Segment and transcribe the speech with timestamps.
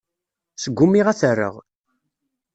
[0.63, 1.55] Sgumiɣ ad t-rreɣ.